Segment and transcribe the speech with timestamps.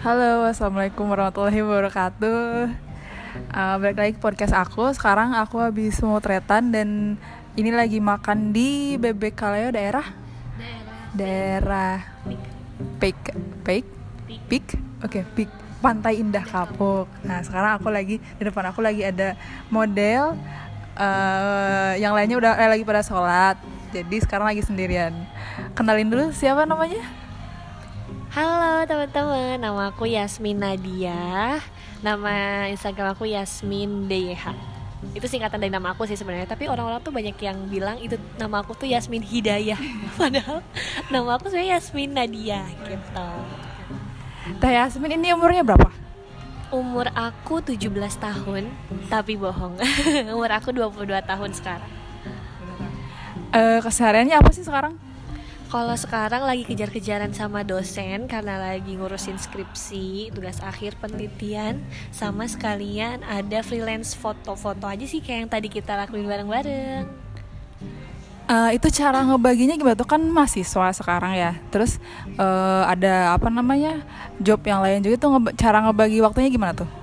[0.00, 2.72] Halo, assalamualaikum warahmatullahi wabarakatuh.
[3.52, 4.88] Uh, balik lagi ke podcast aku.
[4.96, 7.20] Sekarang aku habis motretan dan
[7.52, 10.08] ini lagi makan di Bebek Kaleo daerah
[11.12, 12.00] daerah
[12.96, 13.84] Pik Pik
[14.48, 14.66] Pik
[15.04, 15.52] oke Pik
[15.84, 17.04] Pantai Indah Kapuk.
[17.20, 19.36] Nah sekarang aku lagi di depan aku lagi ada
[19.68, 20.32] model
[20.96, 23.60] uh, yang lainnya udah eh, lagi pada sholat.
[23.92, 25.12] Jadi sekarang lagi sendirian.
[25.76, 27.04] Kenalin dulu siapa namanya?
[28.30, 31.58] Halo teman-teman, nama aku Yasmin Nadia.
[31.98, 34.54] Nama Instagram aku Yasmin DYH
[35.18, 38.62] Itu singkatan dari nama aku sih sebenarnya Tapi orang-orang tuh banyak yang bilang itu nama
[38.62, 39.82] aku tuh Yasmin Hidayah.
[40.20, 40.62] Padahal
[41.10, 43.28] nama aku sebenarnya Yasmin Nadia gitu.
[44.62, 45.90] Teh Yasmin ini umurnya berapa?
[46.70, 47.82] Umur aku 17
[48.14, 48.70] tahun
[49.10, 49.74] Tapi bohong.
[50.38, 51.90] Umur aku 22 tahun sekarang.
[53.50, 55.09] Uh, Kesehariannya apa sih sekarang?
[55.70, 61.78] Kalau sekarang lagi kejar-kejaran sama dosen karena lagi ngurusin skripsi, tugas akhir penelitian,
[62.10, 67.06] sama sekalian ada freelance foto-foto aja sih kayak yang tadi kita lakuin bareng-bareng.
[68.50, 70.10] Uh, itu cara ngebaginya gimana tuh?
[70.10, 71.54] Kan mahasiswa sekarang ya.
[71.70, 72.02] Terus
[72.34, 74.02] uh, ada apa namanya
[74.42, 76.99] job yang lain juga tuh nge cara ngebagi waktunya gimana tuh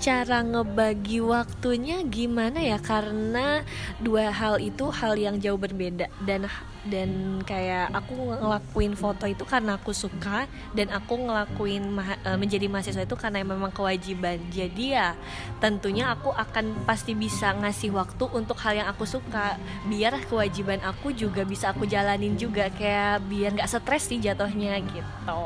[0.00, 2.80] cara ngebagi waktunya gimana ya?
[2.80, 3.60] Karena
[4.00, 6.08] dua hal itu hal yang jauh berbeda.
[6.24, 6.48] Dan
[6.80, 12.72] dan kayak aku ngelakuin foto itu karena aku suka dan aku ngelakuin ma eh, menjadi
[12.72, 14.40] mahasiswa itu karena memang kewajiban.
[14.48, 15.12] Jadi ya
[15.60, 19.60] tentunya aku akan pasti bisa ngasih waktu untuk hal yang aku suka.
[19.84, 22.72] Biar kewajiban aku juga bisa aku jalanin juga.
[22.72, 25.40] Kayak biar nggak stres sih jatuhnya gitu.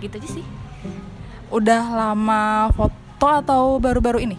[0.00, 0.46] Gitu aja sih.
[1.52, 4.36] Udah lama foto foto atau baru-baru ini?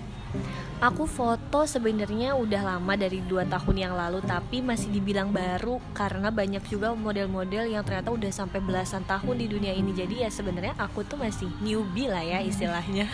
[0.79, 6.31] Aku foto sebenarnya udah lama dari dua tahun yang lalu tapi masih dibilang baru karena
[6.31, 10.79] banyak juga model-model yang ternyata udah sampai belasan tahun di dunia ini jadi ya sebenarnya
[10.79, 13.11] aku tuh masih newbie lah ya istilahnya.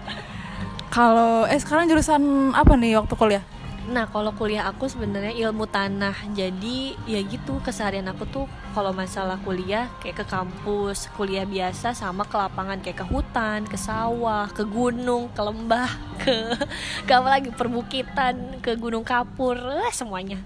[0.94, 3.42] Kalau eh sekarang jurusan apa nih waktu kuliah?
[3.86, 9.38] Nah kalau kuliah aku sebenarnya ilmu tanah Jadi ya gitu keseharian aku tuh kalau masalah
[9.46, 14.66] kuliah kayak ke kampus Kuliah biasa sama ke lapangan kayak ke hutan, ke sawah, ke
[14.66, 15.90] gunung, ke lembah
[16.22, 16.58] Ke,
[17.06, 20.42] ke apa lagi perbukitan, ke gunung kapur, eh, semuanya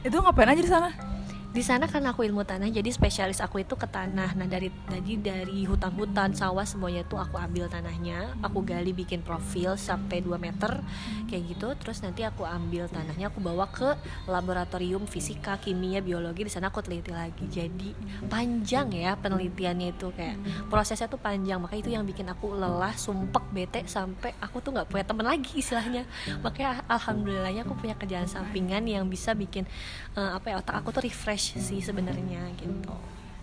[0.00, 1.07] Itu ngapain aja di sana?
[1.48, 4.36] Di sana kan aku ilmu tanah jadi spesialis aku itu ke tanah.
[4.36, 8.36] Nah dari tadi dari hutan-hutan sawah semuanya itu aku ambil tanahnya.
[8.44, 10.84] Aku gali bikin profil sampai 2 meter
[11.24, 11.72] kayak gitu.
[11.80, 13.96] Terus nanti aku ambil tanahnya aku bawa ke
[14.28, 16.44] laboratorium fisika kimia biologi.
[16.44, 17.48] Di sana aku teliti lagi.
[17.48, 17.96] Jadi
[18.28, 20.12] panjang ya penelitiannya itu.
[20.12, 20.36] Kayak
[20.68, 21.56] prosesnya tuh panjang.
[21.64, 25.64] Makanya itu yang bikin aku lelah sumpek bete sampai aku tuh nggak punya temen lagi
[25.64, 26.04] istilahnya.
[26.44, 29.64] Makanya alhamdulillahnya aku punya kerjaan sampingan yang bisa bikin
[30.12, 31.38] uh, apa ya otak aku tuh refresh.
[31.38, 32.92] fresh sih sebenarnya gitu.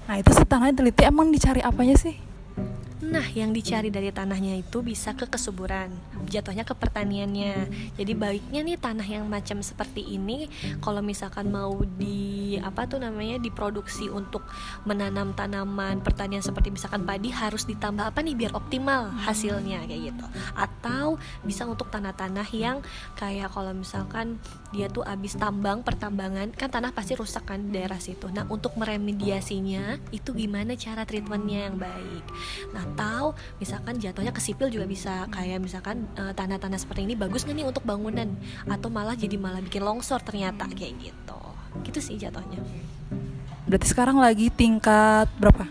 [0.05, 2.34] Nah itu setanah teliti emang dicari apanya sih
[3.03, 5.91] Nah, yang dicari dari tanahnya itu bisa ke kesuburan,
[6.31, 7.67] jatuhnya ke pertaniannya.
[7.99, 10.47] Jadi baiknya nih tanah yang macam seperti ini,
[10.79, 14.47] kalau misalkan mau di apa tuh namanya diproduksi untuk
[14.87, 20.25] menanam tanaman pertanian seperti misalkan padi harus ditambah apa nih biar optimal hasilnya kayak gitu.
[20.55, 22.79] Atau bisa untuk tanah-tanah yang
[23.19, 24.39] kayak kalau misalkan
[24.71, 28.31] dia tuh habis tambang pertambangan kan tanah pasti rusak kan daerah situ.
[28.31, 32.23] Nah, untuk meremediasinya itu gimana cara treatmentnya yang baik.
[32.71, 35.25] Nah, atau misalkan jatuhnya ke sipil juga bisa.
[35.33, 38.29] Kayak misalkan uh, tanah-tanah seperti ini bagus nggak nih untuk bangunan?
[38.69, 41.41] Atau malah jadi malah bikin longsor ternyata kayak gitu.
[41.81, 42.61] Gitu sih jatuhnya.
[43.65, 45.65] Berarti sekarang lagi tingkat berapa?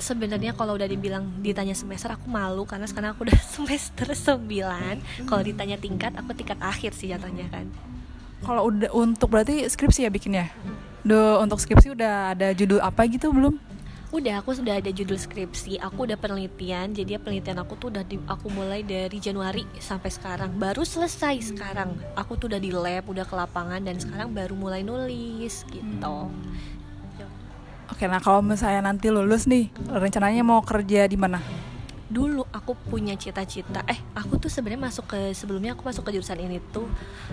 [0.00, 2.68] Sebenarnya kalau udah dibilang ditanya semester aku malu.
[2.68, 7.64] Karena sekarang aku udah semester 9 kalau ditanya tingkat aku tingkat akhir sih jatuhnya kan.
[8.44, 10.52] Kalau udah untuk berarti skripsi ya bikinnya?
[11.00, 13.69] Do untuk skripsi udah ada judul apa gitu belum
[14.10, 16.90] Udah, aku sudah ada judul skripsi, aku udah penelitian.
[16.90, 20.50] Jadi penelitian aku tuh udah di, aku mulai dari Januari sampai sekarang.
[20.58, 21.94] Baru selesai sekarang.
[22.18, 26.26] Aku tuh udah di lab, udah ke lapangan dan sekarang baru mulai nulis gitu.
[27.86, 31.38] Oke, nah kalau misalnya nanti lulus nih, rencananya mau kerja di mana?
[32.10, 36.42] Dulu aku punya cita-cita eh aku tuh sebenarnya masuk ke sebelumnya aku masuk ke jurusan
[36.42, 36.90] ini tuh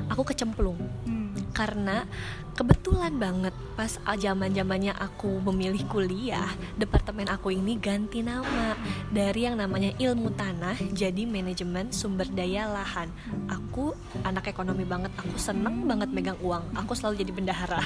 [0.07, 0.77] aku kecemplung.
[1.09, 1.33] Hmm.
[1.56, 2.06] karena
[2.53, 8.77] kebetulan banget pas zaman zamannya aku memilih kuliah departemen aku ini ganti nama
[9.09, 13.09] dari yang namanya ilmu tanah jadi manajemen sumber daya lahan.
[13.50, 17.81] Aku anak ekonomi banget aku seneng banget megang uang aku selalu jadi bendahara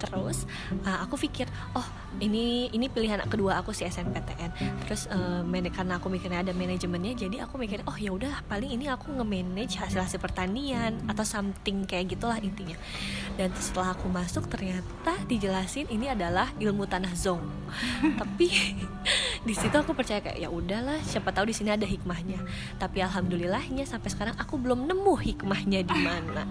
[0.00, 0.48] terus
[0.88, 1.84] uh, aku pikir oh
[2.18, 4.50] ini ini pilihan kedua aku sih SNPTN
[4.88, 8.88] terus uh, karena aku mikirnya ada manajemennya jadi aku mikir oh ya udah paling ini
[8.88, 12.78] aku nge-manage hasil hasil pertanian atau something kayak gitulah intinya.
[13.34, 17.42] Dan setelah aku masuk ternyata dijelasin ini adalah ilmu tanah zong.
[18.20, 18.48] Tapi
[19.40, 22.42] di situ aku percaya kayak ya udahlah siapa tahu di sini ada hikmahnya.
[22.76, 26.46] Tapi alhamdulillahnya sampai sekarang aku belum nemu hikmahnya di mana.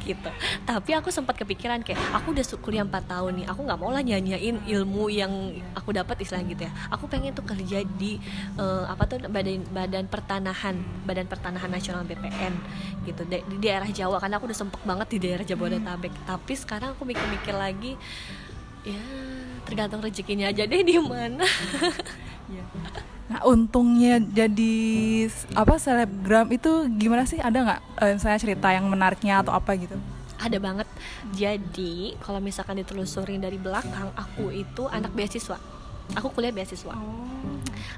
[0.00, 0.30] Gitu.
[0.64, 3.98] Tapi aku sempat kepikiran kayak aku udah kuliah 4 tahun nih aku nggak mau lah
[3.98, 5.32] nyanyain ilmu yang
[5.74, 8.22] aku dapat istilah gitu ya aku pengen tuh kerja di
[8.54, 12.54] uh, apa tuh badan badan pertanahan badan pertanahan nasional BPN
[13.10, 16.94] gitu di, di daerah Jawa karena aku udah sempet banget di daerah Jabodetabek tapi sekarang
[16.94, 17.98] aku mikir-mikir lagi
[18.86, 19.02] ya
[19.66, 21.42] tergantung rezekinya aja deh di mana
[22.46, 22.62] iya.
[23.30, 24.74] Nah untungnya jadi
[25.54, 27.38] apa selebgram itu gimana sih?
[27.38, 29.94] Ada nggak uh, saya cerita yang menariknya atau apa gitu?
[30.40, 30.88] Ada banget.
[31.36, 35.60] Jadi kalau misalkan ditelusurin dari belakang, aku itu anak beasiswa.
[36.16, 36.96] Aku kuliah beasiswa.
[36.96, 37.30] Oh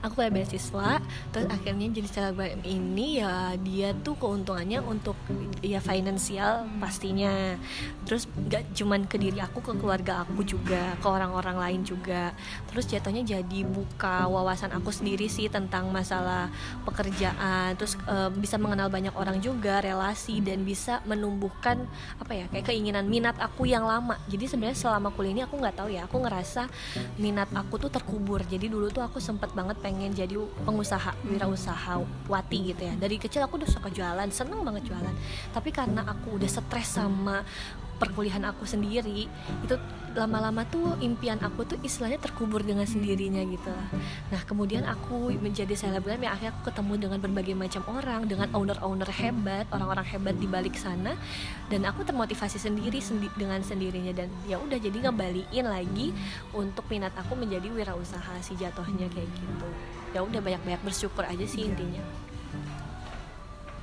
[0.01, 0.99] aku kayak beasiswa
[1.33, 5.15] terus akhirnya jadi selebgram ini ya dia tuh keuntungannya untuk
[5.63, 7.57] ya finansial pastinya.
[8.05, 12.35] Terus gak cuman ke diri aku ke keluarga aku juga ke orang-orang lain juga.
[12.71, 16.51] Terus jatuhnya jadi buka wawasan aku sendiri sih tentang masalah
[16.83, 17.79] pekerjaan.
[17.79, 21.87] Terus e, bisa mengenal banyak orang juga relasi dan bisa menumbuhkan
[22.19, 24.19] apa ya kayak keinginan minat aku yang lama.
[24.27, 26.67] Jadi sebenarnya selama kuliah ini aku nggak tahu ya aku ngerasa
[27.23, 28.43] minat aku tuh terkubur.
[28.45, 30.35] Jadi dulu tuh aku sempet banget pengen jadi
[30.65, 32.95] pengusaha wirausaha wati gitu ya.
[32.97, 35.15] Dari kecil aku udah suka jualan seneng banget jualan.
[35.53, 37.45] Tapi karena aku udah stres sama
[38.03, 39.31] perkuliahan aku sendiri
[39.63, 39.75] itu
[40.13, 43.73] lama-lama tuh impian aku tuh istilahnya terkubur dengan sendirinya gitu.
[44.29, 49.09] Nah kemudian aku menjadi selebgram yang akhirnya aku ketemu dengan berbagai macam orang dengan owner-owner
[49.09, 51.17] hebat orang-orang hebat di balik sana
[51.71, 54.13] dan aku termotivasi sendiri sendi dengan sendirinya.
[54.13, 56.13] Dan ya udah jadi ngebalikin lagi
[56.53, 59.69] untuk minat aku menjadi wirausaha si jatuhnya kayak gitu.
[60.13, 62.05] Ya udah banyak-banyak bersyukur aja sih intinya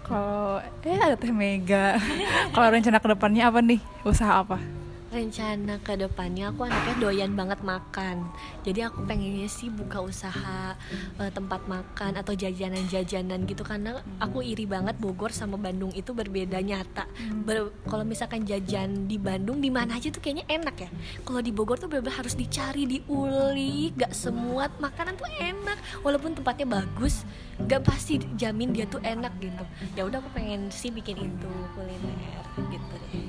[0.10, 0.58] kalau
[0.90, 2.02] eh ada teh mega.
[2.58, 3.78] Kalau rencana ke depannya apa nih?
[4.02, 4.79] Usaha apa
[5.10, 8.30] rencana ke depannya aku anaknya doyan banget makan.
[8.62, 10.78] Jadi aku pengennya sih buka usaha
[11.18, 13.66] uh, tempat makan atau jajanan-jajanan gitu.
[13.66, 17.10] Karena aku iri banget Bogor sama Bandung itu berbeda nyata.
[17.10, 17.44] Hmm.
[17.44, 20.90] Ber kalau misalkan jajan di Bandung di mana aja tuh kayaknya enak ya.
[21.26, 24.70] Kalau di Bogor tuh bener-bener harus dicari diulik gak semua.
[24.78, 27.26] Makanan tuh enak walaupun tempatnya bagus
[27.66, 29.64] gak pasti jamin dia tuh enak gitu.
[29.98, 33.29] Ya udah aku pengen sih bikin itu kuliner gitu deh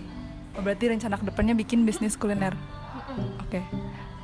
[0.58, 2.55] berarti rencana ke depannya bikin bisnis kuliner.
[3.43, 3.61] Oke.
[3.61, 3.64] Okay.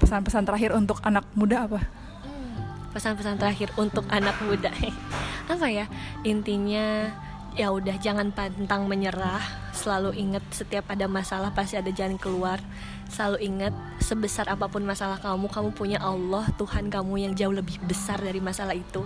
[0.02, 1.80] Pesan-pesan terakhir untuk anak muda apa?
[2.22, 4.70] Hmm, pesan-pesan terakhir untuk anak muda
[5.52, 5.86] apa ya?
[6.22, 7.10] Intinya
[7.56, 9.40] ya udah jangan pantang menyerah.
[9.72, 12.60] Selalu ingat setiap ada masalah pasti ada jalan keluar.
[13.08, 17.80] Selalu ingat sebesar apa pun masalah kamu, kamu punya Allah, Tuhan kamu yang jauh lebih
[17.88, 19.02] besar dari masalah itu.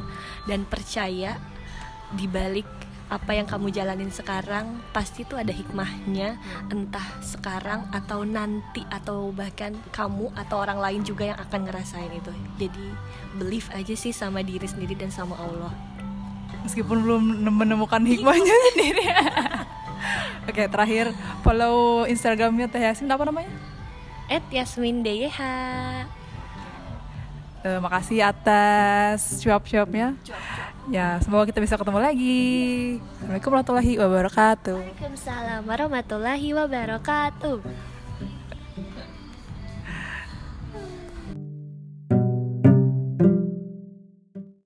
[0.50, 1.38] Dan percaya
[2.10, 2.66] di balik
[3.10, 6.38] apa yang kamu jalanin sekarang pasti tuh ada hikmahnya.
[6.70, 12.30] Entah sekarang atau nanti atau bahkan kamu atau orang lain juga yang akan ngerasain itu.
[12.62, 12.86] Jadi
[13.34, 15.74] believe aja sih sama diri sendiri dan sama Allah.
[16.62, 19.04] Meskipun belum menemukan hikmahnya sendiri.
[20.46, 21.10] Oke terakhir.
[21.42, 23.50] Follow instagramnya Teh Yasmin apa namanya?
[24.30, 26.06] At Yasmin Deyeha
[27.60, 30.16] Terima kasih atas cuap-cuapnya.
[30.88, 32.40] Ya, semoga kita bisa ketemu lagi.
[33.20, 34.76] Assalamualaikum warahmatullahi wabarakatuh.
[34.80, 37.56] Waalaikumsalam warahmatullahi wabarakatuh.